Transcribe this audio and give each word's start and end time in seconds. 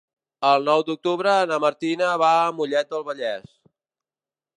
El 0.51 0.63
nou 0.69 0.79
d'octubre 0.85 1.35
na 1.51 1.59
Martina 1.65 2.07
va 2.21 2.31
a 2.39 2.47
Mollet 2.61 2.91
del 2.95 3.05
Vallès. 3.11 3.45